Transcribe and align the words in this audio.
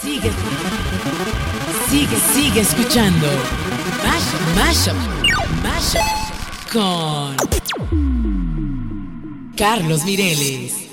Sigue, 0.00 0.30
sigue, 1.88 2.16
sigue 2.34 2.60
escuchando. 2.60 3.26
Mash, 4.04 4.32
mash, 4.56 4.88
mash 5.62 5.96
con 6.72 7.36
Carlos 9.56 10.04
Mireles. 10.04 10.87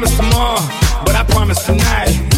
Promise 0.00 0.16
tomorrow, 0.16 1.04
but 1.04 1.14
I 1.14 1.24
promise 1.24 1.62
tonight. 1.66 2.29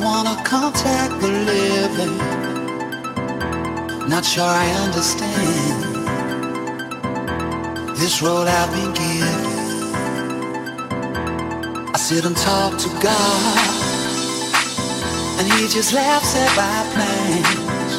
Wanna 0.00 0.36
contact 0.44 1.20
the 1.20 1.28
living. 1.28 2.18
Not 4.08 4.24
sure 4.24 4.44
I 4.44 4.68
understand 4.84 5.84
this 7.96 8.22
road 8.22 8.46
I've 8.48 8.70
been 8.72 8.92
given. 8.94 9.44
I 11.94 11.98
sit 11.98 12.24
and 12.24 12.36
talk 12.36 12.78
to 12.78 12.88
God, 13.00 13.68
and 15.38 15.46
He 15.52 15.68
just 15.68 15.92
laughs 15.92 16.34
at 16.36 16.50
my 16.62 16.78
plans. 16.94 17.94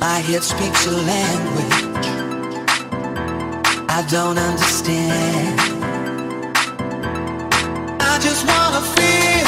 My 0.00 0.18
head 0.20 0.42
speaks 0.42 0.86
a 0.86 0.92
language 0.92 1.88
I 3.98 4.02
don't 4.02 4.38
understand. 4.38 5.58
I 8.00 8.18
just 8.20 8.46
wanna 8.46 8.80
feel 8.94 9.47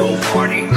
no 0.00 0.18
warning. 0.34 0.69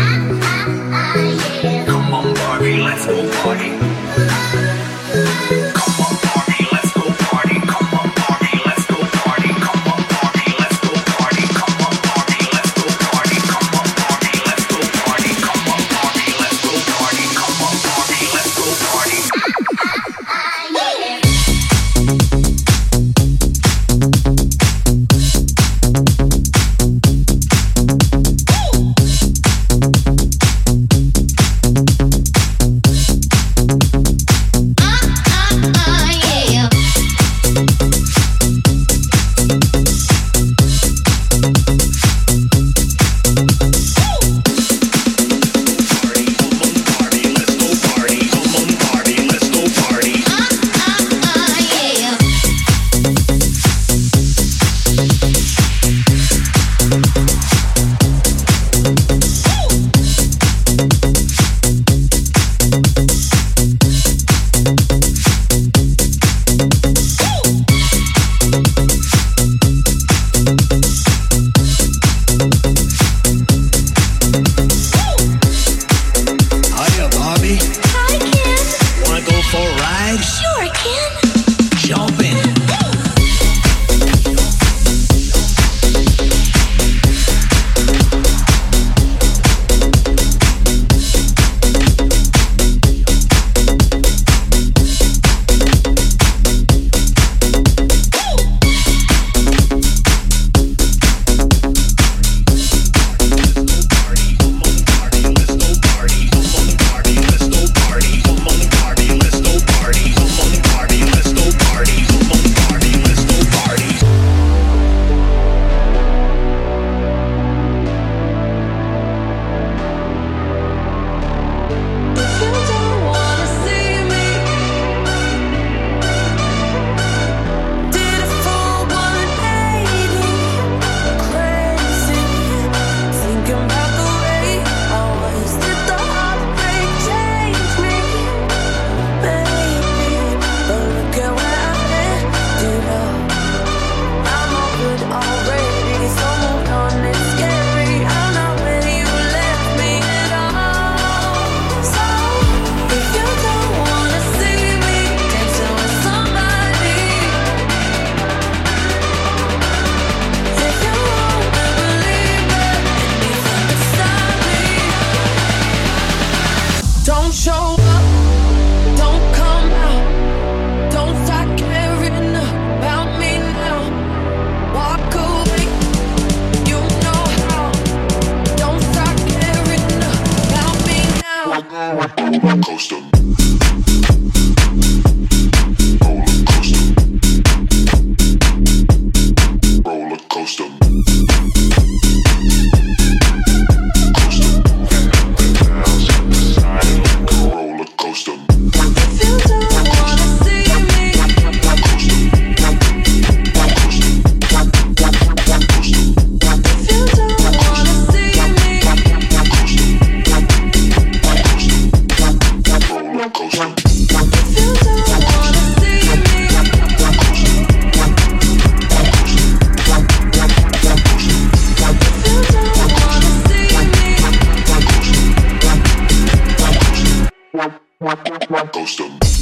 ghost 228.73 228.97
them. 228.97 229.33